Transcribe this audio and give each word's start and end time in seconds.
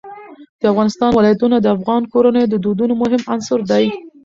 د 0.61 0.63
افغانستان 0.73 1.09
ولايتونه 1.13 1.55
د 1.59 1.67
افغان 1.75 2.01
کورنیو 2.13 2.49
د 2.51 2.55
دودونو 2.65 2.93
مهم 3.01 3.21
عنصر 3.33 3.59
دی. 3.71 3.85